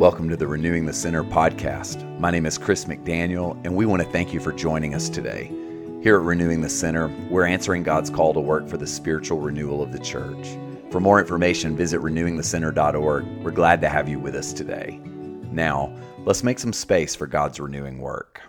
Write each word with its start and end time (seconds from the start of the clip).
Welcome 0.00 0.30
to 0.30 0.36
the 0.38 0.46
Renewing 0.46 0.86
the 0.86 0.94
Center 0.94 1.22
podcast. 1.22 2.18
My 2.18 2.30
name 2.30 2.46
is 2.46 2.56
Chris 2.56 2.86
McDaniel, 2.86 3.60
and 3.66 3.76
we 3.76 3.84
want 3.84 4.00
to 4.00 4.08
thank 4.08 4.32
you 4.32 4.40
for 4.40 4.50
joining 4.50 4.94
us 4.94 5.10
today. 5.10 5.48
Here 6.02 6.16
at 6.16 6.22
Renewing 6.22 6.62
the 6.62 6.70
Center, 6.70 7.08
we're 7.28 7.44
answering 7.44 7.82
God's 7.82 8.08
call 8.08 8.32
to 8.32 8.40
work 8.40 8.66
for 8.66 8.78
the 8.78 8.86
spiritual 8.86 9.40
renewal 9.40 9.82
of 9.82 9.92
the 9.92 9.98
church. 9.98 10.56
For 10.90 11.00
more 11.00 11.20
information, 11.20 11.76
visit 11.76 12.00
renewingthecenter.org. 12.00 13.44
We're 13.44 13.50
glad 13.50 13.82
to 13.82 13.90
have 13.90 14.08
you 14.08 14.18
with 14.18 14.34
us 14.34 14.54
today. 14.54 14.98
Now, 15.52 15.94
let's 16.24 16.42
make 16.42 16.60
some 16.60 16.72
space 16.72 17.14
for 17.14 17.26
God's 17.26 17.60
renewing 17.60 17.98
work. 17.98 18.40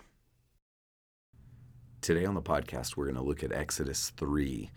Today 2.00 2.24
on 2.24 2.34
the 2.34 2.40
podcast, 2.40 2.96
we're 2.96 3.04
going 3.04 3.16
to 3.16 3.22
look 3.22 3.44
at 3.44 3.52
Exodus 3.52 4.08
3. 4.16 4.70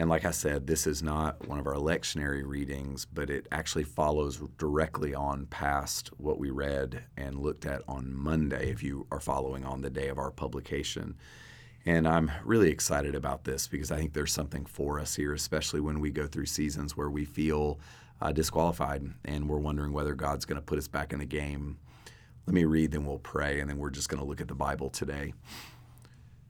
And 0.00 0.08
like 0.08 0.24
I 0.24 0.30
said, 0.30 0.68
this 0.68 0.86
is 0.86 1.02
not 1.02 1.48
one 1.48 1.58
of 1.58 1.66
our 1.66 1.74
lectionary 1.74 2.46
readings, 2.46 3.04
but 3.04 3.30
it 3.30 3.48
actually 3.50 3.82
follows 3.82 4.40
directly 4.56 5.12
on 5.12 5.46
past 5.46 6.10
what 6.18 6.38
we 6.38 6.50
read 6.50 7.02
and 7.16 7.40
looked 7.40 7.66
at 7.66 7.82
on 7.88 8.14
Monday, 8.14 8.70
if 8.70 8.80
you 8.80 9.08
are 9.10 9.18
following 9.18 9.64
on 9.64 9.80
the 9.80 9.90
day 9.90 10.06
of 10.06 10.16
our 10.16 10.30
publication. 10.30 11.16
And 11.84 12.06
I'm 12.06 12.30
really 12.44 12.70
excited 12.70 13.16
about 13.16 13.42
this 13.42 13.66
because 13.66 13.90
I 13.90 13.96
think 13.96 14.12
there's 14.12 14.32
something 14.32 14.66
for 14.66 15.00
us 15.00 15.16
here, 15.16 15.32
especially 15.32 15.80
when 15.80 15.98
we 15.98 16.10
go 16.10 16.28
through 16.28 16.46
seasons 16.46 16.96
where 16.96 17.10
we 17.10 17.24
feel 17.24 17.80
uh, 18.20 18.30
disqualified 18.30 19.02
and 19.24 19.48
we're 19.48 19.58
wondering 19.58 19.92
whether 19.92 20.14
God's 20.14 20.44
going 20.44 20.60
to 20.60 20.64
put 20.64 20.78
us 20.78 20.86
back 20.86 21.12
in 21.12 21.18
the 21.18 21.24
game. 21.24 21.76
Let 22.46 22.54
me 22.54 22.64
read, 22.64 22.92
then 22.92 23.04
we'll 23.04 23.18
pray, 23.18 23.58
and 23.58 23.68
then 23.68 23.78
we're 23.78 23.90
just 23.90 24.08
going 24.08 24.22
to 24.22 24.28
look 24.28 24.40
at 24.40 24.48
the 24.48 24.54
Bible 24.54 24.90
today. 24.90 25.34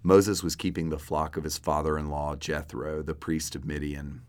Moses 0.03 0.43
was 0.43 0.57
keeping 0.57 0.91
the 0.91 0.99
flock 0.99 1.37
of 1.37 1.45
his 1.45 1.59
father 1.59 1.99
in 1.99 2.09
law, 2.09 2.37
Jethro, 2.37 3.03
the 3.03 3.15
priest 3.15 3.57
of 3.57 3.65
Midian. 3.65 4.23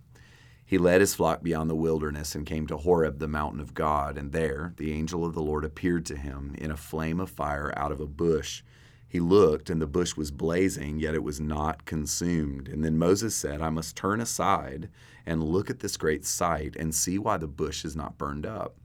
He 0.65 0.77
led 0.77 1.01
his 1.01 1.15
flock 1.15 1.41
beyond 1.41 1.69
the 1.69 1.75
wilderness 1.75 2.35
and 2.35 2.45
came 2.45 2.67
to 2.67 2.77
Horeb, 2.77 3.19
the 3.19 3.27
mountain 3.27 3.59
of 3.59 3.73
God, 3.73 4.17
and 4.17 4.31
there 4.31 4.73
the 4.77 4.91
angel 4.91 5.25
of 5.25 5.33
the 5.33 5.41
Lord 5.41 5.65
appeared 5.65 6.05
to 6.07 6.15
him 6.15 6.55
in 6.57 6.71
a 6.71 6.77
flame 6.77 7.19
of 7.19 7.29
fire 7.29 7.73
out 7.75 7.91
of 7.91 7.99
a 7.99 8.07
bush. 8.07 8.63
He 9.07 9.19
looked, 9.19 9.71
and 9.71 9.81
the 9.81 9.87
bush 9.87 10.15
was 10.15 10.29
blazing, 10.29 10.99
yet 10.99 11.15
it 11.15 11.23
was 11.23 11.39
not 11.39 11.85
consumed. 11.85 12.67
And 12.67 12.83
then 12.83 12.99
Moses 12.99 13.35
said, 13.35 13.61
I 13.61 13.71
must 13.71 13.95
turn 13.95 14.21
aside 14.21 14.89
and 15.25 15.43
look 15.43 15.71
at 15.71 15.79
this 15.79 15.97
great 15.97 16.25
sight 16.25 16.75
and 16.75 16.93
see 16.93 17.17
why 17.17 17.37
the 17.37 17.47
bush 17.47 17.83
is 17.83 17.95
not 17.95 18.19
burned 18.19 18.45
up. 18.45 18.75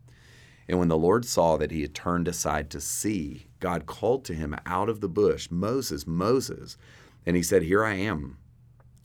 And 0.68 0.78
when 0.78 0.88
the 0.88 0.96
Lord 0.96 1.24
saw 1.24 1.56
that 1.56 1.70
he 1.70 1.82
had 1.82 1.94
turned 1.94 2.28
aside 2.28 2.70
to 2.70 2.80
see, 2.80 3.46
God 3.60 3.86
called 3.86 4.24
to 4.26 4.34
him 4.34 4.56
out 4.66 4.88
of 4.88 5.00
the 5.00 5.08
bush, 5.08 5.48
Moses, 5.50 6.06
Moses. 6.06 6.76
And 7.26 7.36
he 7.36 7.42
said, 7.42 7.62
Here 7.62 7.84
I 7.84 7.94
am. 7.94 8.38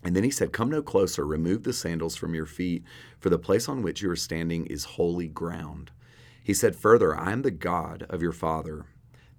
And 0.04 0.16
then 0.16 0.24
he 0.24 0.32
said, 0.32 0.54
Come 0.54 0.70
no 0.70 0.82
closer, 0.82 1.26
remove 1.26 1.64
the 1.64 1.74
sandals 1.74 2.16
from 2.16 2.34
your 2.34 2.46
feet, 2.46 2.84
for 3.20 3.30
the 3.30 3.38
place 3.38 3.68
on 3.68 3.82
which 3.82 4.02
you 4.02 4.10
are 4.10 4.16
standing 4.16 4.66
is 4.68 4.86
holy 4.86 5.28
ground. 5.28 5.92
He 6.42 6.54
said 6.54 6.76
further, 6.76 7.16
I 7.16 7.32
am 7.32 7.42
the 7.42 7.52
God 7.52 8.06
of 8.10 8.22
your 8.22 8.32
father, 8.32 8.86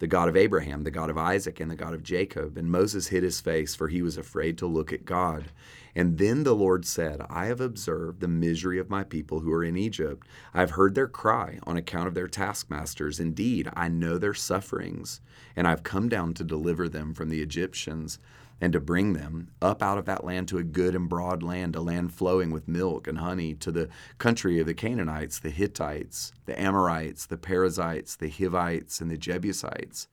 the 0.01 0.06
God 0.06 0.29
of 0.29 0.37
Abraham, 0.37 0.83
the 0.83 0.91
God 0.91 1.11
of 1.11 1.19
Isaac, 1.19 1.61
and 1.61 1.70
the 1.70 1.77
God 1.77 1.95
of 1.95 2.03
Jacob. 2.03 2.56
And 2.56 2.70
Moses 2.70 3.09
hid 3.09 3.23
his 3.23 3.41
face, 3.41 3.75
for 3.75 3.89
he 3.89 4.03
was 4.03 4.17
afraid 4.19 4.59
to 4.59 4.67
look 4.67 4.92
at 4.92 5.05
God. 5.05 5.51
And 5.95 6.19
then 6.19 6.42
the 6.42 6.55
Lord 6.55 6.87
said, 6.87 7.20
I 7.29 7.47
have 7.47 7.61
observed 7.61 8.20
the 8.20 8.29
misery 8.29 8.79
of 8.79 8.89
my 8.89 9.05
people 9.05 9.41
who 9.41 9.53
are 9.53 9.62
in 9.62 9.77
Egypt. 9.77 10.27
I 10.55 10.61
have 10.61 10.73
heard 10.73 10.95
their 10.95 11.09
cry 11.09 11.59
on 11.65 11.77
account 11.77 12.09
of 12.09 12.15
their 12.15 12.29
taskmasters. 12.29 13.20
Indeed, 13.20 13.69
I 13.77 13.89
know 13.89 14.17
their 14.17 14.34
sufferings, 14.34 15.20
and 15.55 15.69
I've 15.69 15.83
come 15.83 16.09
down 16.09 16.33
to 16.35 16.45
deliver 16.45 16.89
them 16.89 17.12
from 17.12 17.29
the 17.29 17.42
Egyptians 17.42 18.19
and 18.61 18.72
to 18.72 18.80
bring 18.80 19.14
them 19.14 19.50
up 19.62 19.83
out 19.83 19.98
of 19.98 20.05
that 20.05 20.25
land 20.25 20.48
to 20.48 20.58
a 20.58 20.62
good 20.62 20.94
and 20.94 21.08
broad 21.08 21.42
land, 21.42 21.75
a 21.75 21.80
land 21.80 22.12
flowing 22.12 22.50
with 22.50 22.69
milk 22.69 23.06
and 23.06 23.19
honey, 23.19 23.55
to 23.55 23.72
the 23.72 23.89
country 24.19 24.61
of 24.61 24.67
the 24.67 24.75
Canaanites, 24.75 25.39
the 25.39 25.50
Hittites, 25.50 26.33
the 26.44 26.61
Amorites, 26.61 27.27
the 27.27 27.39
Perizzites, 27.39 28.17
the 28.17 28.28
Hivites, 28.28 29.00
and 29.00 29.11
the 29.11 29.17
Jebusites. 29.17 30.08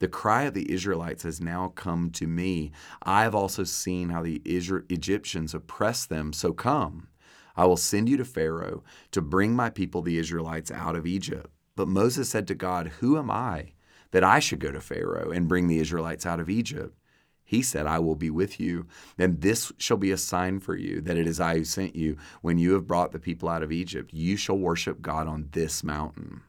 The 0.00 0.08
cry 0.08 0.42
of 0.42 0.54
the 0.54 0.70
Israelites 0.72 1.22
has 1.22 1.40
now 1.40 1.68
come 1.68 2.10
to 2.10 2.26
me. 2.26 2.72
I 3.04 3.22
have 3.22 3.34
also 3.34 3.62
seen 3.62 4.08
how 4.08 4.22
the 4.22 4.42
Egyptians 4.44 5.54
oppress 5.54 6.04
them, 6.04 6.32
so 6.32 6.52
come. 6.52 7.08
I 7.56 7.66
will 7.66 7.76
send 7.76 8.08
you 8.08 8.16
to 8.16 8.24
Pharaoh 8.24 8.82
to 9.12 9.22
bring 9.22 9.54
my 9.54 9.70
people, 9.70 10.02
the 10.02 10.18
Israelites, 10.18 10.72
out 10.72 10.96
of 10.96 11.06
Egypt. 11.06 11.48
But 11.76 11.88
Moses 11.88 12.28
said 12.28 12.48
to 12.48 12.54
God, 12.54 12.88
Who 13.00 13.16
am 13.16 13.30
I 13.30 13.74
that 14.10 14.24
I 14.24 14.40
should 14.40 14.58
go 14.58 14.72
to 14.72 14.80
Pharaoh 14.80 15.30
and 15.30 15.48
bring 15.48 15.68
the 15.68 15.78
Israelites 15.78 16.26
out 16.26 16.40
of 16.40 16.50
Egypt? 16.50 16.98
He 17.44 17.62
said, 17.62 17.86
I 17.86 17.98
will 17.98 18.16
be 18.16 18.30
with 18.30 18.58
you, 18.58 18.86
and 19.18 19.40
this 19.42 19.70
shall 19.76 19.98
be 19.98 20.10
a 20.10 20.16
sign 20.16 20.60
for 20.60 20.74
you 20.74 21.00
that 21.02 21.18
it 21.18 21.26
is 21.26 21.40
I 21.40 21.58
who 21.58 21.64
sent 21.64 21.94
you. 21.94 22.16
When 22.40 22.56
you 22.56 22.72
have 22.72 22.86
brought 22.86 23.12
the 23.12 23.18
people 23.18 23.48
out 23.48 23.62
of 23.62 23.70
Egypt, 23.70 24.14
you 24.14 24.36
shall 24.36 24.56
worship 24.56 25.02
God 25.02 25.28
on 25.28 25.50
this 25.52 25.84
mountain. 25.84 26.40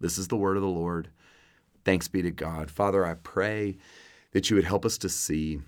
This 0.00 0.18
is 0.18 0.28
the 0.28 0.36
word 0.36 0.56
of 0.56 0.62
the 0.62 0.68
Lord. 0.68 1.08
Thanks 1.84 2.06
be 2.06 2.22
to 2.22 2.30
God. 2.30 2.70
Father, 2.70 3.04
I 3.04 3.14
pray 3.14 3.76
that 4.32 4.48
you 4.48 4.56
would 4.56 4.64
help 4.64 4.84
us 4.84 4.98
to 4.98 5.08
see 5.08 5.60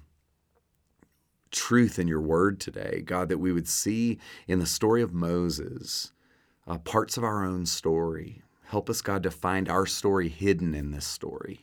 truth 1.51 1.99
in 1.99 2.07
your 2.07 2.21
word 2.21 2.61
today. 2.61 3.03
God, 3.05 3.29
that 3.31 3.39
we 3.39 3.53
would 3.53 3.69
see 3.69 4.19
in 4.47 4.59
the 4.59 4.67
story 4.67 5.03
of 5.03 5.13
Moses 5.13 6.13
uh, 6.67 6.79
parts 6.79 7.17
of 7.17 7.25
our 7.25 7.45
own 7.45 7.67
story. 7.67 8.43
Help 8.65 8.91
us, 8.91 9.01
God, 9.01 9.23
to 9.23 9.31
find 9.31 9.69
our 9.69 9.87
story 9.87 10.29
hidden 10.29 10.75
in 10.75 10.91
this 10.91 11.07
story. 11.07 11.61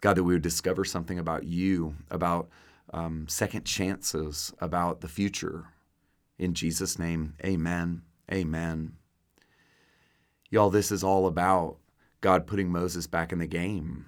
God, 0.00 0.16
that 0.16 0.24
we 0.24 0.32
would 0.32 0.42
discover 0.42 0.84
something 0.84 1.18
about 1.18 1.44
you, 1.44 1.96
about 2.10 2.48
um, 2.92 3.26
second 3.28 3.64
chances, 3.64 4.52
about 4.58 5.00
the 5.00 5.08
future. 5.08 5.66
In 6.38 6.54
Jesus' 6.54 6.98
name, 6.98 7.34
amen. 7.44 8.02
Amen. 8.32 8.92
Y'all, 10.50 10.70
this 10.70 10.90
is 10.90 11.04
all 11.04 11.26
about 11.26 11.76
God 12.20 12.46
putting 12.46 12.70
Moses 12.70 13.06
back 13.06 13.32
in 13.32 13.38
the 13.38 13.46
game. 13.46 14.06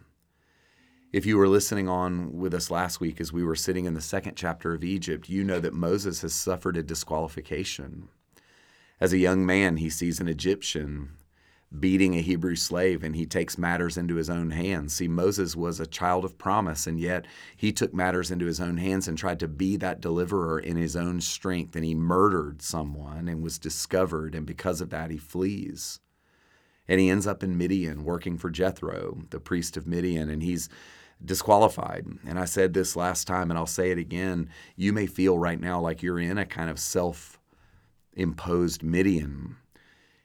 If 1.13 1.27
you 1.27 1.37
were 1.37 1.49
listening 1.49 1.89
on 1.89 2.39
with 2.39 2.55
us 2.55 2.71
last 2.71 2.99
week 3.01 3.21
as 3.21 3.33
we 3.33 3.45
were 3.45 3.55
sitting 3.55 3.85
in 3.85 3.95
the 3.95 4.01
second 4.01 4.35
chapter 4.35 4.73
of 4.73 4.83
Egypt, 4.83 5.29
you 5.29 5.45
know 5.45 5.61
that 5.61 5.75
Moses 5.75 6.23
has 6.23 6.33
suffered 6.33 6.77
a 6.77 6.83
disqualification. 6.83 8.09
As 8.99 9.13
a 9.13 9.19
young 9.19 9.45
man, 9.45 9.77
he 9.77 9.91
sees 9.91 10.21
an 10.21 10.29
Egyptian 10.29 11.11
beating 11.79 12.15
a 12.15 12.21
Hebrew 12.21 12.57
slave 12.57 13.03
and 13.03 13.17
he 13.17 13.25
takes 13.25 13.57
matters 13.57 13.97
into 13.97 14.17
his 14.17 14.29
own 14.29 14.51
hands. 14.51 14.95
See, 14.95 15.09
Moses 15.09 15.57
was 15.57 15.81
a 15.81 15.87
child 15.87 16.25
of 16.25 16.39
promise, 16.39 16.87
and 16.87 17.01
yet 17.01 17.27
he 17.57 17.73
took 17.73 17.95
matters 17.95 18.31
into 18.31 18.47
his 18.47 18.61
own 18.61 18.77
hands 18.77 19.09
and 19.09 19.17
tried 19.17 19.41
to 19.41 19.49
be 19.49 19.77
that 19.77 20.01
deliverer 20.01 20.59
in 20.59 20.77
his 20.77 20.97
own 20.97 21.21
strength. 21.21 21.75
And 21.75 21.85
he 21.85 21.95
murdered 21.95 22.63
someone 22.63 23.29
and 23.29 23.43
was 23.43 23.59
discovered, 23.59 24.35
and 24.35 24.47
because 24.47 24.81
of 24.81 24.91
that, 24.91 25.11
he 25.11 25.17
flees. 25.17 26.01
And 26.89 27.01
he 27.01 27.09
ends 27.09 27.27
up 27.27 27.43
in 27.43 27.57
Midian 27.57 28.05
working 28.05 28.37
for 28.37 28.51
Jethro, 28.51 29.23
the 29.31 29.41
priest 29.41 29.77
of 29.77 29.87
Midian, 29.87 30.29
and 30.29 30.43
he's 30.43 30.69
disqualified. 31.25 32.07
And 32.27 32.39
I 32.39 32.45
said 32.45 32.75
this 32.75 32.97
last 32.97 33.27
time, 33.27 33.51
and 33.51 33.59
I'll 33.59 33.67
say 33.67 33.91
it 33.91 33.99
again. 33.99 34.51
You 34.77 34.93
may 34.93 35.07
feel 35.07 35.39
right 35.39 35.61
now 35.61 35.81
like 35.81 36.03
you're 36.03 36.19
in 36.19 36.39
a 36.39 36.45
kind 36.45 36.69
of 36.69 36.79
self 36.79 37.39
imposed 38.15 38.83
Midian 38.83 39.57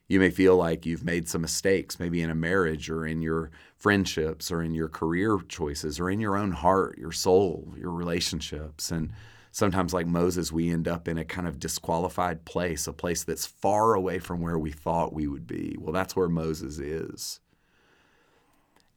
you 0.07 0.19
may 0.19 0.29
feel 0.29 0.55
like 0.55 0.85
you've 0.85 1.03
made 1.03 1.27
some 1.27 1.41
mistakes, 1.41 1.99
maybe 1.99 2.21
in 2.21 2.29
a 2.29 2.35
marriage 2.35 2.89
or 2.89 3.05
in 3.05 3.21
your 3.21 3.51
friendships 3.75 4.49
or 4.51 4.61
in 4.61 4.73
your 4.73 4.87
career 4.87 5.37
choices 5.47 5.99
or 5.99 6.09
in 6.09 6.19
your 6.19 6.37
own 6.37 6.51
heart, 6.51 6.97
your 6.97 7.11
soul, 7.11 7.73
your 7.77 7.91
relationships. 7.91 8.89
And 8.89 9.11
sometimes, 9.51 9.93
like 9.93 10.07
Moses, 10.07 10.51
we 10.51 10.69
end 10.69 10.87
up 10.87 11.07
in 11.07 11.17
a 11.17 11.25
kind 11.25 11.47
of 11.47 11.59
disqualified 11.59 12.45
place, 12.45 12.87
a 12.87 12.93
place 12.93 13.23
that's 13.23 13.45
far 13.45 13.93
away 13.93 14.19
from 14.19 14.39
where 14.39 14.57
we 14.57 14.71
thought 14.71 15.13
we 15.13 15.27
would 15.27 15.45
be. 15.45 15.75
Well, 15.77 15.93
that's 15.93 16.15
where 16.15 16.29
Moses 16.29 16.79
is. 16.79 17.41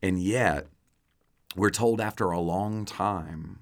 And 0.01 0.23
yet, 0.23 0.69
we're 1.57 1.71
told 1.71 2.01
after 2.01 2.31
a 2.31 2.41
long 2.41 2.85
time 2.85 3.59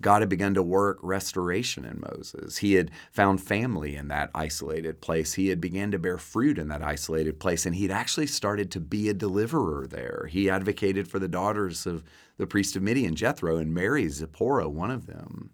God 0.00 0.22
had 0.22 0.28
begun 0.28 0.54
to 0.54 0.62
work 0.62 0.98
restoration 1.02 1.84
in 1.84 2.02
Moses. 2.10 2.58
He 2.58 2.74
had 2.74 2.90
found 3.12 3.42
family 3.42 3.96
in 3.96 4.08
that 4.08 4.30
isolated 4.34 5.00
place. 5.00 5.34
He 5.34 5.48
had 5.48 5.60
begun 5.60 5.90
to 5.90 5.98
bear 5.98 6.16
fruit 6.16 6.58
in 6.58 6.68
that 6.68 6.82
isolated 6.82 7.38
place, 7.38 7.66
and 7.66 7.74
he'd 7.74 7.90
actually 7.90 8.26
started 8.26 8.70
to 8.70 8.80
be 8.80 9.08
a 9.08 9.14
deliverer 9.14 9.86
there. 9.86 10.28
He 10.30 10.48
advocated 10.48 11.08
for 11.08 11.18
the 11.18 11.28
daughters 11.28 11.86
of 11.86 12.02
the 12.38 12.46
priest 12.46 12.76
of 12.76 12.82
Midian, 12.82 13.14
Jethro, 13.14 13.56
and 13.56 13.74
Mary 13.74 14.08
Zipporah, 14.08 14.68
one 14.68 14.90
of 14.90 15.06
them. 15.06 15.50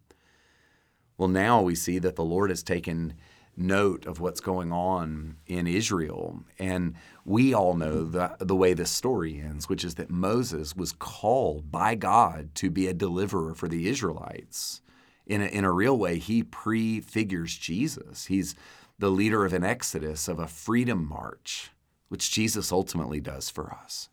Well, 1.19 1.29
now 1.29 1.63
we 1.63 1.75
see 1.75 1.99
that 1.99 2.17
the 2.17 2.25
Lord 2.25 2.51
has 2.51 2.63
taken 2.63 3.15
note 3.57 4.07
of 4.07 4.21
what's 4.21 4.41
going 4.41 4.73
on 4.73 5.37
in 5.47 5.67
Israel. 5.67 6.41
And 6.59 6.95
we 7.25 7.55
all 7.55 7.75
know 7.75 8.05
the, 8.05 8.37
the 8.39 8.57
way 8.57 8.75
this 8.75 8.91
story 8.91 9.41
ends, 9.41 9.69
which 9.69 9.85
is 9.85 9.95
that 9.95 10.11
Moses 10.11 10.77
was 10.77 10.93
called 10.93 11.71
by 11.71 11.95
God 11.95 12.55
to 12.57 12.71
be 12.71 12.87
a 12.87 12.95
deliverer 12.95 13.55
for 13.55 13.69
the 13.69 13.89
Israelites. 13.89 14.83
In 15.27 15.41
a, 15.41 15.47
in 15.47 15.65
a 15.65 15.73
real 15.73 15.99
way, 15.99 16.19
he 16.19 16.43
prefigures 16.43 17.57
Jesus. 17.57 18.27
He's 18.27 18.55
the 18.99 19.11
leader 19.11 19.45
of 19.45 19.53
an 19.53 19.65
exodus, 19.65 20.29
of 20.29 20.39
a 20.39 20.47
freedom 20.47 21.07
march, 21.07 21.71
which 22.09 22.31
Jesus 22.31 22.71
ultimately 22.71 23.21
does 23.21 23.51
for 23.51 23.73
us. 23.73 24.09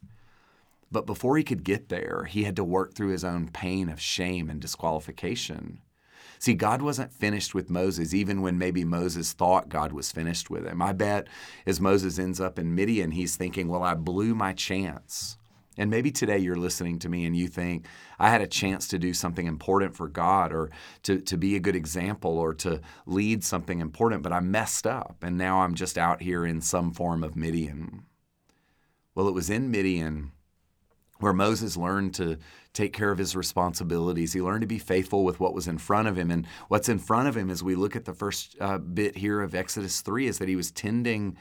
But 0.92 1.06
before 1.06 1.38
he 1.38 1.44
could 1.44 1.64
get 1.64 1.90
there, 1.90 2.26
he 2.26 2.44
had 2.44 2.56
to 2.56 2.64
work 2.64 2.94
through 2.94 3.10
his 3.10 3.24
own 3.24 3.50
pain 3.50 3.90
of 3.90 4.00
shame 4.00 4.50
and 4.50 4.60
disqualification. 4.60 5.80
See, 6.44 6.56
God 6.56 6.82
wasn't 6.82 7.14
finished 7.14 7.56
with 7.56 7.70
Moses, 7.70 8.14
even 8.14 8.42
when 8.42 8.58
maybe 8.58 8.84
Moses 8.84 9.32
thought 9.32 9.70
God 9.70 9.94
was 9.94 10.12
finished 10.12 10.50
with 10.50 10.66
him. 10.66 10.82
I 10.82 10.92
bet 10.92 11.30
as 11.66 11.80
Moses 11.80 12.20
ends 12.20 12.42
up 12.42 12.60
in 12.60 12.76
Midian, 12.76 13.12
he's 13.12 13.38
thinking, 13.38 13.70
well, 13.70 13.82
I 13.82 13.94
blew 13.94 14.36
my 14.36 14.52
chance. 14.52 15.38
And 15.78 15.90
maybe 15.90 16.12
today 16.12 16.40
you're 16.40 16.58
listening 16.58 17.00
to 17.00 17.08
me 17.08 17.24
and 17.24 17.34
you 17.34 17.48
think, 17.48 17.86
I 18.20 18.30
had 18.30 18.42
a 18.42 18.48
chance 18.48 18.90
to 18.90 19.00
do 19.00 19.14
something 19.14 19.48
important 19.48 19.96
for 19.96 20.10
God 20.10 20.52
or 20.52 20.70
to, 21.04 21.22
to 21.22 21.38
be 21.38 21.56
a 21.56 21.62
good 21.62 21.78
example 21.78 22.38
or 22.38 22.54
to 22.56 22.82
lead 23.06 23.46
something 23.46 23.80
important, 23.80 24.22
but 24.22 24.34
I 24.34 24.42
messed 24.42 24.86
up 24.86 25.20
and 25.22 25.38
now 25.38 25.62
I'm 25.62 25.76
just 25.76 25.98
out 25.98 26.22
here 26.22 26.46
in 26.46 26.60
some 26.60 26.92
form 26.92 27.24
of 27.24 27.38
Midian. 27.38 28.04
Well, 29.16 29.30
it 29.30 29.34
was 29.34 29.50
in 29.50 29.72
Midian 29.72 30.34
where 31.24 31.34
Moses 31.34 31.78
learned 31.78 32.14
to 32.16 32.38
take 32.74 32.94
care 32.94 33.12
of 33.12 33.18
his 33.18 33.36
responsibilities. 33.36 34.34
He 34.34 34.42
learned 34.42 34.62
to 34.62 34.68
be 34.68 34.80
faithful 34.80 35.24
with 35.24 35.40
what 35.40 35.54
was 35.54 35.68
in 35.68 35.78
front 35.78 36.08
of 36.08 36.18
him. 36.18 36.30
And 36.30 36.46
what's 36.68 36.90
in 36.90 37.00
front 37.00 37.28
of 37.28 37.38
him, 37.38 37.50
as 37.50 37.64
we 37.64 37.76
look 37.76 37.96
at 37.96 38.06
the 38.06 38.14
first 38.14 38.56
uh, 38.60 38.78
bit 38.78 39.18
here 39.18 39.42
of 39.42 39.56
Exodus 39.56 40.02
3, 40.02 40.28
is 40.28 40.40
that 40.40 40.50
he 40.50 40.56
was 40.56 40.72
tending 40.72 41.38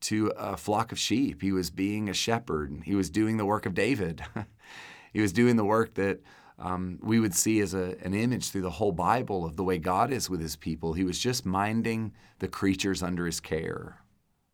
to 0.00 0.32
a 0.36 0.56
flock 0.56 0.92
of 0.92 0.98
sheep. 0.98 1.42
He 1.42 1.52
was 1.52 1.70
being 1.70 2.08
a 2.08 2.14
shepherd. 2.14 2.82
He 2.84 2.94
was 2.94 3.10
doing 3.10 3.36
the 3.36 3.44
work 3.44 3.66
of 3.66 3.74
David. 3.74 4.22
he 5.12 5.20
was 5.20 5.32
doing 5.32 5.56
the 5.56 5.64
work 5.64 5.94
that 5.94 6.20
um, 6.58 6.98
we 7.02 7.20
would 7.20 7.34
see 7.34 7.60
as 7.60 7.74
a, 7.74 7.96
an 8.02 8.14
image 8.14 8.50
through 8.50 8.62
the 8.62 8.70
whole 8.70 8.92
Bible 8.92 9.44
of 9.44 9.56
the 9.56 9.64
way 9.64 9.78
God 9.78 10.12
is 10.12 10.30
with 10.30 10.40
his 10.40 10.56
people. 10.56 10.92
He 10.92 11.04
was 11.04 11.18
just 11.18 11.44
minding 11.44 12.12
the 12.38 12.48
creatures 12.48 13.02
under 13.02 13.26
his 13.26 13.40
care. 13.40 13.98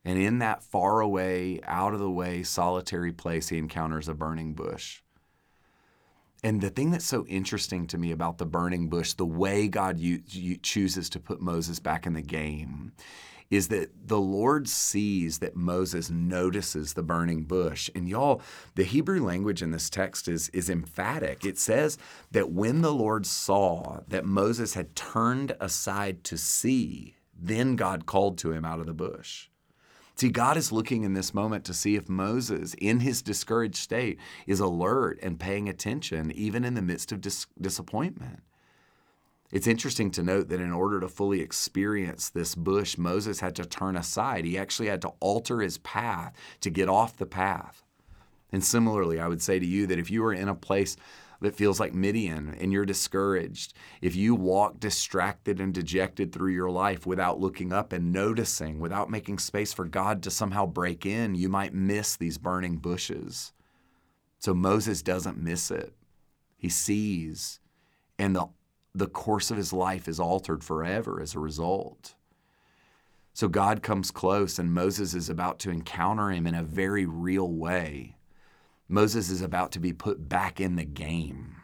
And 0.05 0.19
in 0.19 0.39
that 0.41 0.65
far 0.65 1.01
away, 1.01 1.61
out 1.65 1.95
of 1.95 2.01
the 2.01 2.11
way, 2.11 2.43
solitary 2.43 3.13
place, 3.13 3.49
he 3.49 3.59
encounters 3.59 4.09
a 4.09 4.15
burning 4.15 4.55
bush. 4.55 5.01
And 6.43 6.61
the 6.61 6.71
thing 6.71 6.91
that's 6.91 7.05
so 7.05 7.25
interesting 7.27 7.87
to 7.87 7.99
me 7.99 8.11
about 8.11 8.39
the 8.39 8.47
burning 8.47 8.89
bush, 8.89 9.13
the 9.13 9.25
way 9.25 9.69
God 9.69 10.01
chooses 10.63 11.09
to 11.11 11.21
put 11.21 11.41
Moses 11.41 11.79
back 11.79 12.05
in 12.05 12.15
the 12.15 12.23
game, 12.23 12.93
is 13.49 13.69
that 13.69 13.91
the 14.09 14.19
Lord 14.19 14.67
sees 14.67 15.39
that 15.39 15.55
Moses 15.55 16.11
notices 16.11 16.95
the 16.95 17.03
burning 17.03 17.45
bush. 17.45 17.91
And 17.95 18.09
y'all, 18.09 18.41
the 18.75 18.83
Hebrew 18.83 19.23
language 19.23 19.63
in 19.63 19.71
this 19.71 19.91
text 19.91 20.27
is, 20.27 20.49
is 20.49 20.69
emphatic. 20.71 21.45
It 21.45 21.59
says 21.59 21.97
that 22.33 22.51
when 22.51 22.81
the 22.81 22.93
Lord 22.95 23.27
saw 23.27 24.01
that 24.09 24.25
Moses 24.25 24.75
had 24.75 24.97
turned 24.97 25.55
aside 25.61 26.25
to 26.25 26.39
see, 26.39 27.15
then 27.39 27.77
God 27.77 28.07
called 28.07 28.39
to 28.39 28.53
him 28.53 28.65
out 28.65 28.81
of 28.81 28.87
the 28.87 28.95
bush. 28.95 29.49
See, 30.23 30.29
God 30.29 30.57
is 30.57 30.71
looking 30.71 31.03
in 31.03 31.15
this 31.15 31.35
moment 31.35 31.65
to 31.65 31.75
see 31.75 31.97
if 31.97 32.09
Moses, 32.09 32.75
in 32.75 33.01
his 33.01 33.23
discouraged 33.23 33.75
state, 33.75 34.21
is 34.47 34.61
alert 34.61 35.19
and 35.21 35.41
paying 35.41 35.69
attention, 35.69 36.31
even 36.31 36.65
in 36.65 36.75
the 36.75 36.81
midst 36.81 37.11
of 37.11 37.21
dis- 37.21 37.49
disappointment. 37.61 38.39
It's 39.51 39.67
interesting 39.67 40.13
to 40.13 40.23
note 40.23 40.49
that 40.51 40.61
in 40.61 40.71
order 40.71 41.01
to 41.01 41.09
fully 41.09 41.41
experience 41.41 42.31
this 42.31 42.55
bush, 42.55 42.97
Moses 42.97 43.41
had 43.41 43.57
to 43.57 43.65
turn 43.65 43.97
aside. 43.97 44.45
He 44.45 44.57
actually 44.57 44.87
had 44.87 45.03
to 45.03 45.13
alter 45.19 45.61
his 45.61 45.79
path 45.79 46.37
to 46.61 46.71
get 46.71 46.89
off 46.89 47.17
the 47.17 47.27
path. 47.27 47.83
And 48.53 48.63
similarly, 48.63 49.19
I 49.19 49.27
would 49.27 49.43
say 49.43 49.59
to 49.59 49.67
you 49.67 49.89
that 49.89 49.99
if 49.99 50.09
you 50.09 50.25
are 50.25 50.33
in 50.33 50.49
a 50.49 50.55
place 50.55 50.97
that 51.43 51.55
feels 51.55 51.79
like 51.79 51.95
Midian 51.95 52.57
and 52.59 52.73
you're 52.73 52.87
discouraged, 52.87 53.75
if 54.01 54.17
you 54.17 54.35
walk 54.35 54.81
distracted 54.81 55.61
and 55.61 55.75
dejected 55.75 56.33
through 56.33 56.53
your 56.53 56.71
life 56.71 57.05
without 57.05 57.41
looking 57.41 57.73
up 57.73 57.93
and 57.93 58.13
noticing, 58.13 58.79
without 58.81 59.11
making 59.11 59.39
space 59.39 59.73
for 59.73 59.85
God 59.85 60.23
to 60.23 60.31
somehow 60.31 60.67
break 60.67 61.05
in, 61.05 61.35
you 61.35 61.49
might 61.49 61.75
miss 61.75 62.17
these 62.17 62.39
burning 62.39 62.77
bushes. 62.77 63.53
So 64.39 64.55
Moses 64.55 65.03
doesn't 65.03 65.43
miss 65.43 65.71
it. 65.71 65.93
He 66.57 66.69
sees, 66.69 67.61
and 68.19 68.35
the, 68.35 68.47
the 68.95 69.09
course 69.09 69.51
of 69.51 69.57
his 69.57 69.73
life 69.73 70.09
is 70.09 70.21
altered 70.21 70.63
forever 70.63 71.21
as 71.21 71.35
a 71.35 71.41
result. 71.41 72.15
So 73.35 73.49
God 73.49 73.83
comes 73.83 74.11
close, 74.11 74.59
and 74.59 74.73
Moses 74.73 75.15
is 75.15 75.29
about 75.29 75.59
to 75.61 75.71
encounter 75.71 76.31
him 76.31 76.47
in 76.47 76.55
a 76.55 76.63
very 76.63 77.07
real 77.07 77.51
way. 77.51 78.17
Moses 78.93 79.31
is 79.31 79.41
about 79.41 79.73
to 79.73 79.81
be 79.81 79.95
put 79.95 80.29
back 80.29 80.61
in 80.61 80.77
the 80.77 80.85
game. 80.85 81.57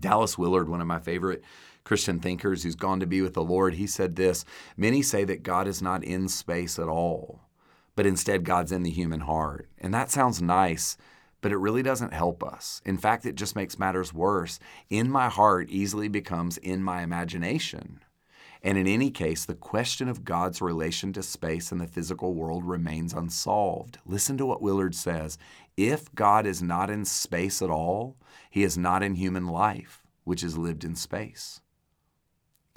Dallas 0.00 0.38
Willard, 0.38 0.66
one 0.66 0.80
of 0.80 0.86
my 0.86 0.98
favorite 0.98 1.44
Christian 1.84 2.20
thinkers 2.20 2.62
who's 2.62 2.74
gone 2.74 3.00
to 3.00 3.06
be 3.06 3.20
with 3.20 3.34
the 3.34 3.44
Lord, 3.44 3.74
he 3.74 3.86
said 3.86 4.16
this 4.16 4.46
Many 4.78 5.02
say 5.02 5.24
that 5.24 5.42
God 5.42 5.68
is 5.68 5.82
not 5.82 6.02
in 6.02 6.28
space 6.28 6.78
at 6.78 6.88
all, 6.88 7.42
but 7.96 8.06
instead 8.06 8.44
God's 8.44 8.72
in 8.72 8.82
the 8.82 8.90
human 8.90 9.20
heart. 9.20 9.68
And 9.76 9.92
that 9.92 10.10
sounds 10.10 10.40
nice, 10.40 10.96
but 11.42 11.52
it 11.52 11.58
really 11.58 11.82
doesn't 11.82 12.14
help 12.14 12.42
us. 12.42 12.80
In 12.86 12.96
fact, 12.96 13.26
it 13.26 13.34
just 13.34 13.54
makes 13.54 13.78
matters 13.78 14.14
worse. 14.14 14.58
In 14.88 15.10
my 15.10 15.28
heart 15.28 15.68
easily 15.68 16.08
becomes 16.08 16.56
in 16.56 16.82
my 16.82 17.02
imagination. 17.02 18.00
And 18.64 18.78
in 18.78 18.86
any 18.86 19.10
case, 19.10 19.44
the 19.44 19.54
question 19.54 20.08
of 20.08 20.24
God's 20.24 20.62
relation 20.62 21.12
to 21.12 21.22
space 21.22 21.70
and 21.70 21.78
the 21.78 21.86
physical 21.86 22.32
world 22.32 22.64
remains 22.64 23.12
unsolved. 23.12 23.98
Listen 24.06 24.38
to 24.38 24.46
what 24.46 24.62
Willard 24.62 24.94
says. 24.94 25.36
If 25.76 26.12
God 26.14 26.46
is 26.46 26.62
not 26.62 26.88
in 26.88 27.04
space 27.04 27.60
at 27.60 27.68
all, 27.68 28.16
he 28.50 28.62
is 28.62 28.78
not 28.78 29.02
in 29.02 29.16
human 29.16 29.46
life, 29.46 30.02
which 30.24 30.42
is 30.42 30.56
lived 30.56 30.82
in 30.82 30.96
space. 30.96 31.60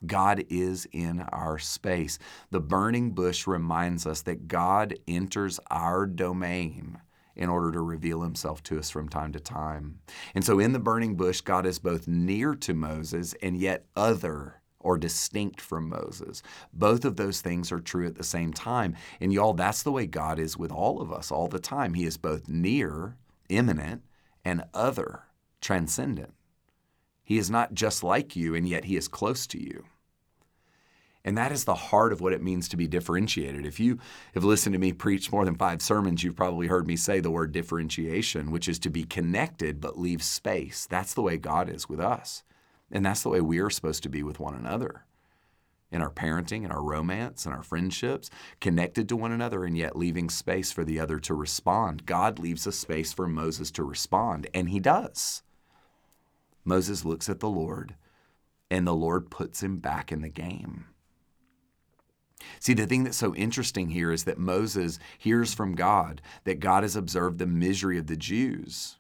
God 0.06 0.44
is 0.50 0.88
in 0.92 1.22
our 1.22 1.58
space. 1.58 2.20
The 2.52 2.60
burning 2.60 3.12
bush 3.12 3.48
reminds 3.48 4.06
us 4.06 4.22
that 4.24 4.50
God 4.50 5.00
enters 5.08 5.58
our 5.72 6.06
domain 6.06 7.00
in 7.34 7.48
order 7.48 7.72
to 7.72 7.80
reveal 7.80 8.24
himself 8.24 8.62
to 8.64 8.78
us 8.78 8.90
from 8.90 9.08
time 9.08 9.32
to 9.32 9.40
time. 9.40 10.00
And 10.36 10.44
so 10.44 10.60
in 10.60 10.74
the 10.74 10.80
burning 10.80 11.16
bush, 11.16 11.40
God 11.40 11.66
is 11.66 11.80
both 11.80 12.10
near 12.10 12.56
to 12.56 12.74
Moses 12.74 13.34
and 13.42 13.56
yet 13.56 13.86
other 13.96 14.62
or 14.80 14.98
distinct 14.98 15.60
from 15.60 15.90
Moses. 15.90 16.44
Both 16.74 17.06
of 17.06 17.16
those 17.16 17.42
things 17.42 17.72
are 17.72 17.80
true 17.80 18.06
at 18.06 18.16
the 18.16 18.24
same 18.24 18.54
time. 18.54 18.96
And 19.20 19.34
y'all, 19.34 19.54
that's 19.54 19.84
the 19.84 19.92
way 19.92 20.06
God 20.06 20.40
is 20.40 20.58
with 20.58 20.72
all 20.72 21.02
of 21.02 21.12
us 21.12 21.32
all 21.32 21.48
the 21.48 21.60
time. 21.60 21.94
He 21.94 22.06
is 22.06 22.18
both 22.18 22.48
near, 22.48 23.18
immanent, 23.50 24.04
and 24.46 24.64
other, 24.74 25.24
transcendent. 25.62 26.34
He 27.24 27.38
is 27.38 27.50
not 27.50 27.74
just 27.74 28.04
like 28.04 28.36
you, 28.36 28.56
and 28.56 28.68
yet 28.70 28.86
he 28.86 28.96
is 28.96 29.08
close 29.08 29.48
to 29.48 29.62
you. 29.62 29.84
And 31.26 31.38
that 31.38 31.52
is 31.52 31.66
the 31.66 31.76
heart 31.76 32.14
of 32.14 32.22
what 32.22 32.32
it 32.32 32.42
means 32.42 32.70
to 32.70 32.78
be 32.78 32.88
differentiated. 32.88 33.66
If 33.66 33.82
you 33.82 34.00
have 34.34 34.46
listened 34.46 34.72
to 34.72 34.80
me 34.80 34.94
preach 34.94 35.30
more 35.30 35.44
than 35.44 35.58
five 35.58 35.82
sermons, 35.82 36.24
you've 36.24 36.38
probably 36.38 36.68
heard 36.68 36.88
me 36.88 36.96
say 36.96 37.20
the 37.20 37.30
word 37.30 37.52
differentiation, 37.52 38.50
which 38.50 38.70
is 38.70 38.80
to 38.80 38.90
be 38.90 39.04
connected 39.04 39.82
but 39.82 40.00
leave 40.00 40.24
space. 40.24 40.88
That's 40.90 41.14
the 41.14 41.22
way 41.22 41.36
God 41.36 41.70
is 41.70 41.90
with 41.90 42.00
us. 42.00 42.44
And 42.92 43.06
that's 43.06 43.24
the 43.24 43.30
way 43.30 43.42
we 43.42 43.60
are 43.60 43.70
supposed 43.70 44.04
to 44.04 44.10
be 44.10 44.24
with 44.24 44.40
one 44.40 44.56
another 44.56 45.06
in 45.92 46.02
our 46.02 46.10
parenting, 46.10 46.66
in 46.66 46.72
our 46.72 46.84
romance, 46.84 47.46
in 47.46 47.52
our 47.54 47.64
friendships, 47.64 48.30
connected 48.60 49.08
to 49.08 49.16
one 49.16 49.32
another 49.32 49.64
and 49.64 49.78
yet 49.78 49.96
leaving 49.96 50.30
space 50.30 50.72
for 50.72 50.84
the 50.84 51.00
other 51.00 51.20
to 51.20 51.34
respond. 51.34 52.06
God 52.06 52.40
leaves 52.40 52.68
a 52.68 52.72
space 52.72 53.14
for 53.14 53.28
Moses 53.28 53.72
to 53.72 53.84
respond, 53.84 54.48
and 54.54 54.70
he 54.70 54.80
does. 54.80 55.44
Moses 56.66 57.06
looks 57.06 57.30
at 57.30 57.40
the 57.40 57.50
Lord, 57.50 57.96
and 58.70 58.86
the 58.86 58.96
Lord 58.96 59.30
puts 59.30 59.64
him 59.64 59.78
back 59.78 60.12
in 60.12 60.22
the 60.22 60.30
game. 60.30 60.86
See, 62.60 62.74
the 62.74 62.86
thing 62.86 63.04
that's 63.04 63.18
so 63.18 63.34
interesting 63.36 63.90
here 63.90 64.12
is 64.12 64.26
that 64.26 64.38
Moses 64.38 65.00
hears 65.18 65.54
from 65.54 65.76
God 65.76 66.22
that 66.44 66.60
God 66.60 66.84
has 66.84 66.96
observed 66.96 67.40
the 67.40 67.48
misery 67.48 67.98
of 67.98 68.08
the 68.08 68.18
Jews. 68.18 68.97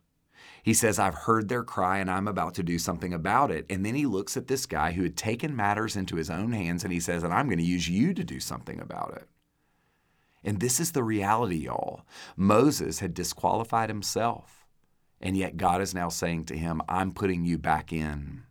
He 0.67 0.73
says, 0.73 0.99
I've 0.99 1.13
heard 1.13 1.47
their 1.47 1.63
cry 1.63 1.99
and 1.99 2.11
I'm 2.11 2.27
about 2.27 2.55
to 2.55 2.61
do 2.61 2.77
something 2.77 3.13
about 3.13 3.51
it. 3.51 3.65
And 3.69 3.85
then 3.85 3.95
he 3.95 4.05
looks 4.05 4.35
at 4.35 4.47
this 4.47 4.65
guy 4.65 4.91
who 4.91 5.03
had 5.03 5.15
taken 5.15 5.55
matters 5.55 5.95
into 5.95 6.17
his 6.17 6.29
own 6.29 6.51
hands 6.51 6.83
and 6.83 6.91
he 6.91 6.99
says, 6.99 7.23
and 7.23 7.33
I'm 7.33 7.45
going 7.45 7.59
to 7.59 7.63
use 7.63 7.87
you 7.87 8.13
to 8.13 8.21
do 8.21 8.41
something 8.41 8.81
about 8.81 9.13
it. 9.15 9.29
And 10.43 10.59
this 10.59 10.81
is 10.81 10.91
the 10.91 11.05
reality, 11.05 11.55
y'all. 11.55 12.01
Moses 12.35 12.99
had 12.99 13.13
disqualified 13.13 13.89
himself. 13.89 14.67
And 15.21 15.37
yet 15.37 15.55
God 15.55 15.81
is 15.81 15.95
now 15.95 16.09
saying 16.09 16.43
to 16.47 16.57
him, 16.57 16.81
I'm 16.89 17.13
putting 17.13 17.45
you 17.45 17.57
back 17.57 17.93
in. 17.93 18.43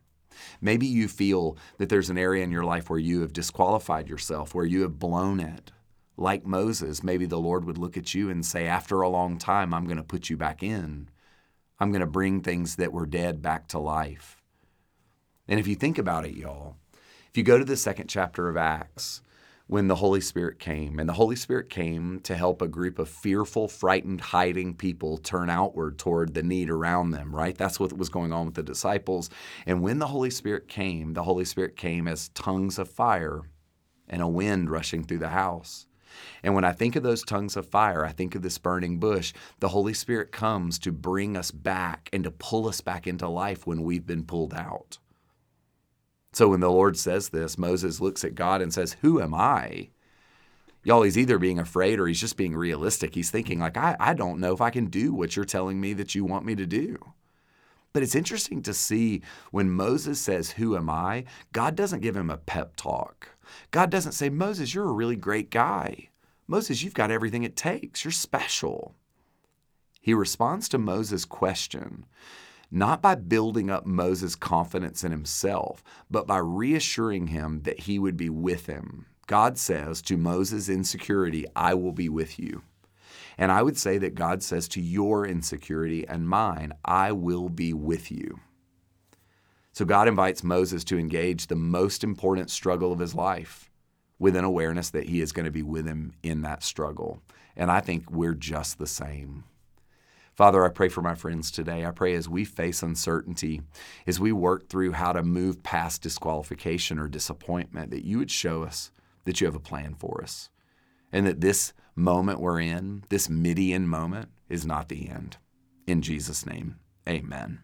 Maybe 0.59 0.87
you 0.87 1.07
feel 1.07 1.55
that 1.77 1.89
there's 1.89 2.09
an 2.09 2.17
area 2.17 2.43
in 2.43 2.49
your 2.49 2.65
life 2.65 2.89
where 2.89 2.97
you 2.97 3.21
have 3.21 3.31
disqualified 3.31 4.09
yourself, 4.09 4.55
where 4.55 4.65
you 4.65 4.81
have 4.81 4.97
blown 4.97 5.39
it. 5.39 5.71
Like 6.17 6.47
Moses, 6.47 7.03
maybe 7.03 7.27
the 7.27 7.37
Lord 7.37 7.63
would 7.65 7.77
look 7.77 7.95
at 7.95 8.15
you 8.15 8.31
and 8.31 8.43
say, 8.43 8.65
After 8.65 9.01
a 9.01 9.07
long 9.07 9.37
time, 9.37 9.71
I'm 9.71 9.85
going 9.85 9.97
to 9.97 10.03
put 10.03 10.31
you 10.31 10.35
back 10.35 10.63
in. 10.63 11.09
I'm 11.79 11.91
going 11.91 12.01
to 12.01 12.07
bring 12.07 12.41
things 12.41 12.75
that 12.77 12.91
were 12.91 13.05
dead 13.05 13.41
back 13.41 13.67
to 13.69 13.79
life. 13.79 14.41
And 15.47 15.59
if 15.59 15.67
you 15.67 15.75
think 15.75 15.97
about 15.97 16.25
it, 16.25 16.35
y'all, 16.35 16.75
if 17.29 17.37
you 17.37 17.43
go 17.43 17.57
to 17.57 17.65
the 17.65 17.77
second 17.77 18.07
chapter 18.07 18.49
of 18.49 18.57
Acts, 18.57 19.21
when 19.67 19.87
the 19.89 19.95
Holy 19.95 20.21
Spirit 20.21 20.59
came, 20.59 20.97
and 20.97 21.09
the 21.09 21.13
Holy 21.13 21.35
Spirit 21.35 21.69
came 21.69 22.21
to 22.21 22.35
help 22.35 22.61
a 22.61 22.69
group 22.69 22.99
of 22.99 23.09
fearful, 23.09 23.67
frightened, 23.67 24.21
hiding 24.21 24.73
people 24.73 25.17
turn 25.17 25.49
outward 25.49 25.99
toward 25.99 26.33
the 26.33 26.41
need 26.41 26.69
around 26.69 27.11
them, 27.11 27.35
right? 27.35 27.57
That's 27.57 27.79
what 27.79 27.91
was 27.97 28.07
going 28.07 28.31
on 28.31 28.45
with 28.45 28.55
the 28.55 28.63
disciples. 28.63 29.29
And 29.65 29.81
when 29.81 29.99
the 29.99 30.07
Holy 30.07 30.29
Spirit 30.29 30.69
came, 30.69 31.13
the 31.13 31.23
Holy 31.23 31.43
Spirit 31.43 31.75
came 31.75 32.07
as 32.07 32.29
tongues 32.29 32.79
of 32.79 32.89
fire 32.89 33.41
and 34.07 34.21
a 34.21 34.27
wind 34.27 34.69
rushing 34.69 35.03
through 35.03 35.19
the 35.19 35.29
house. 35.29 35.85
And 36.43 36.55
when 36.55 36.63
I 36.63 36.71
think 36.71 36.95
of 36.95 37.03
those 37.03 37.23
tongues 37.23 37.55
of 37.55 37.67
fire, 37.67 38.05
I 38.05 38.11
think 38.11 38.35
of 38.35 38.41
this 38.41 38.57
burning 38.57 38.99
bush. 38.99 39.33
The 39.59 39.69
Holy 39.69 39.93
Spirit 39.93 40.31
comes 40.31 40.79
to 40.79 40.91
bring 40.91 41.35
us 41.35 41.51
back 41.51 42.09
and 42.13 42.23
to 42.23 42.31
pull 42.31 42.67
us 42.67 42.81
back 42.81 43.07
into 43.07 43.27
life 43.27 43.65
when 43.67 43.83
we've 43.83 44.05
been 44.05 44.23
pulled 44.23 44.53
out. 44.53 44.97
So 46.33 46.49
when 46.49 46.59
the 46.59 46.69
Lord 46.69 46.97
says 46.97 47.29
this, 47.29 47.57
Moses 47.57 47.99
looks 47.99 48.23
at 48.23 48.35
God 48.35 48.61
and 48.61 48.73
says, 48.73 48.97
Who 49.01 49.21
am 49.21 49.33
I? 49.33 49.89
Y'all, 50.83 51.01
he's 51.01 51.17
either 51.17 51.37
being 51.37 51.59
afraid 51.59 51.99
or 51.99 52.07
he's 52.07 52.21
just 52.21 52.37
being 52.37 52.55
realistic. 52.55 53.15
He's 53.15 53.31
thinking, 53.31 53.59
like, 53.59 53.75
I, 53.75 53.97
I 53.99 54.13
don't 54.13 54.39
know 54.39 54.53
if 54.53 54.61
I 54.61 54.69
can 54.69 54.85
do 54.85 55.13
what 55.13 55.35
you're 55.35 55.45
telling 55.45 55.81
me 55.81 55.93
that 55.93 56.15
you 56.15 56.23
want 56.23 56.45
me 56.45 56.55
to 56.55 56.65
do. 56.65 56.97
But 57.91 58.03
it's 58.03 58.15
interesting 58.15 58.61
to 58.61 58.73
see 58.73 59.23
when 59.51 59.71
Moses 59.71 60.21
says, 60.21 60.51
Who 60.51 60.77
am 60.77 60.89
I? 60.89 61.25
God 61.51 61.75
doesn't 61.75 62.01
give 62.01 62.15
him 62.15 62.29
a 62.29 62.37
pep 62.37 62.75
talk. 62.75 63.29
God 63.71 63.89
doesn't 63.89 64.11
say, 64.13 64.29
Moses, 64.29 64.73
you're 64.73 64.89
a 64.89 64.93
really 64.93 65.15
great 65.15 65.49
guy. 65.49 66.09
Moses, 66.47 66.81
you've 66.81 66.93
got 66.93 67.11
everything 67.11 67.43
it 67.43 67.55
takes. 67.55 68.03
You're 68.03 68.11
special. 68.11 68.95
He 69.99 70.13
responds 70.13 70.69
to 70.69 70.77
Moses' 70.77 71.25
question 71.25 72.05
not 72.71 73.01
by 73.01 73.15
building 73.15 73.69
up 73.69 73.85
Moses' 73.85 74.35
confidence 74.35 75.03
in 75.03 75.11
himself, 75.11 75.83
but 76.11 76.27
by 76.27 76.37
reassuring 76.37 77.27
him 77.27 77.61
that 77.61 77.81
he 77.81 77.97
would 77.97 78.17
be 78.17 78.29
with 78.29 78.65
him. 78.65 79.05
God 79.25 79.57
says 79.57 80.01
to 80.03 80.17
Moses' 80.17 80.69
insecurity, 80.69 81.45
I 81.55 81.73
will 81.73 81.91
be 81.91 82.09
with 82.09 82.39
you. 82.39 82.63
And 83.37 83.51
I 83.51 83.61
would 83.61 83.77
say 83.77 83.97
that 83.99 84.15
God 84.15 84.41
says 84.41 84.67
to 84.69 84.81
your 84.81 85.25
insecurity 85.25 86.07
and 86.07 86.27
mine, 86.27 86.73
I 86.83 87.11
will 87.11 87.49
be 87.49 87.73
with 87.73 88.11
you. 88.11 88.39
So 89.77 89.85
God 89.85 90.07
invites 90.07 90.43
Moses 90.43 90.83
to 90.85 90.97
engage 90.97 91.45
the 91.45 91.55
most 91.55 92.03
important 92.03 92.49
struggle 92.49 92.91
of 92.91 92.97
his 92.97 93.13
life 93.13 93.69
with 94.17 94.35
an 94.35 94.43
awareness 94.43 94.89
that 94.89 95.07
he 95.07 95.21
is 95.21 95.31
going 95.31 95.45
to 95.45 95.51
be 95.51 95.61
with 95.61 95.85
him 95.85 96.13
in 96.23 96.41
that 96.41 96.63
struggle. 96.63 97.21
And 97.55 97.69
I 97.69 97.79
think 97.79 98.09
we're 98.09 98.33
just 98.33 98.79
the 98.79 98.87
same. 98.87 99.43
Father, 100.33 100.65
I 100.65 100.69
pray 100.69 100.89
for 100.89 101.03
my 101.03 101.13
friends 101.13 101.51
today. 101.51 101.85
I 101.85 101.91
pray 101.91 102.15
as 102.15 102.27
we 102.27 102.43
face 102.43 102.81
uncertainty, 102.81 103.61
as 104.07 104.19
we 104.19 104.31
work 104.31 104.67
through 104.67 104.93
how 104.93 105.13
to 105.13 105.21
move 105.21 105.61
past 105.61 106.01
disqualification 106.01 106.97
or 106.97 107.07
disappointment, 107.07 107.91
that 107.91 108.03
you 108.03 108.17
would 108.17 108.31
show 108.31 108.63
us 108.63 108.91
that 109.25 109.39
you 109.39 109.45
have 109.45 109.55
a 109.55 109.59
plan 109.59 109.93
for 109.93 110.23
us 110.23 110.49
and 111.13 111.27
that 111.27 111.41
this 111.41 111.73
moment 111.95 112.39
we're 112.39 112.61
in, 112.61 113.03
this 113.09 113.29
Midian 113.29 113.87
moment, 113.87 114.29
is 114.49 114.65
not 114.65 114.89
the 114.89 115.07
end. 115.07 115.37
In 115.85 116.01
Jesus' 116.01 116.47
name, 116.47 116.79
amen. 117.07 117.59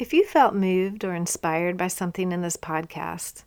If 0.00 0.14
you 0.14 0.24
felt 0.24 0.54
moved 0.54 1.04
or 1.04 1.14
inspired 1.14 1.76
by 1.76 1.88
something 1.88 2.32
in 2.32 2.40
this 2.40 2.56
podcast, 2.56 3.44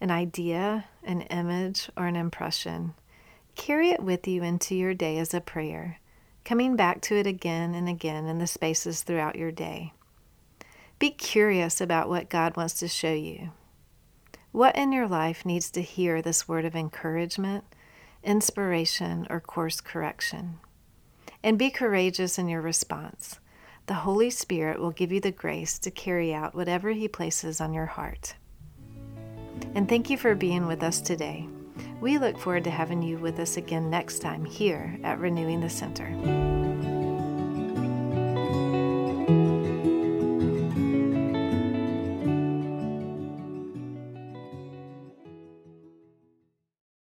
an 0.00 0.10
idea, 0.10 0.86
an 1.04 1.20
image, 1.20 1.90
or 1.96 2.08
an 2.08 2.16
impression, 2.16 2.94
carry 3.54 3.90
it 3.90 4.02
with 4.02 4.26
you 4.26 4.42
into 4.42 4.74
your 4.74 4.94
day 4.94 5.18
as 5.18 5.32
a 5.32 5.40
prayer 5.40 6.00
coming 6.44 6.74
back 6.74 7.02
to 7.02 7.14
it 7.14 7.28
again 7.28 7.76
and 7.76 7.88
again 7.88 8.26
in 8.26 8.38
the 8.38 8.48
spaces 8.48 9.02
throughout 9.02 9.36
your 9.36 9.52
day. 9.52 9.92
Be 10.98 11.10
curious 11.10 11.80
about 11.80 12.08
what 12.08 12.28
God 12.28 12.56
wants 12.56 12.74
to 12.80 12.88
show 12.88 13.12
you. 13.12 13.52
What 14.50 14.74
in 14.74 14.90
your 14.90 15.06
life 15.06 15.46
needs 15.46 15.70
to 15.70 15.82
hear 15.82 16.20
this 16.20 16.48
word 16.48 16.64
of 16.64 16.74
encouragement, 16.74 17.62
inspiration, 18.24 19.24
or 19.30 19.38
course 19.38 19.80
correction? 19.80 20.58
And 21.44 21.56
be 21.56 21.70
courageous 21.70 22.40
in 22.40 22.48
your 22.48 22.60
response. 22.60 23.38
The 23.86 23.94
Holy 23.94 24.30
Spirit 24.30 24.78
will 24.78 24.92
give 24.92 25.10
you 25.10 25.20
the 25.20 25.32
grace 25.32 25.78
to 25.80 25.90
carry 25.90 26.32
out 26.32 26.54
whatever 26.54 26.90
He 26.90 27.08
places 27.08 27.60
on 27.60 27.72
your 27.72 27.86
heart. 27.86 28.34
And 29.74 29.88
thank 29.88 30.08
you 30.08 30.16
for 30.16 30.34
being 30.34 30.66
with 30.66 30.82
us 30.82 31.00
today. 31.00 31.48
We 32.00 32.18
look 32.18 32.38
forward 32.38 32.64
to 32.64 32.70
having 32.70 33.02
you 33.02 33.18
with 33.18 33.38
us 33.38 33.56
again 33.56 33.90
next 33.90 34.20
time 34.20 34.44
here 34.44 34.98
at 35.02 35.18
Renewing 35.18 35.60
the 35.60 35.70
Center. 35.70 36.51